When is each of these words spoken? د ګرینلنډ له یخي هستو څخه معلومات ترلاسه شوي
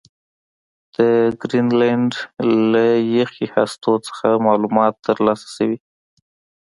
د 0.95 0.97
ګرینلنډ 1.41 2.11
له 2.71 2.85
یخي 3.17 3.45
هستو 3.55 3.91
څخه 4.07 4.27
معلومات 4.47 4.93
ترلاسه 5.07 5.47
شوي 5.55 5.77